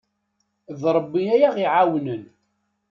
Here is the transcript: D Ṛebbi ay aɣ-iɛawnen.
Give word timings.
D 0.81 0.83
Ṛebbi 0.95 1.23
ay 1.35 1.43
aɣ-iɛawnen. 1.49 2.23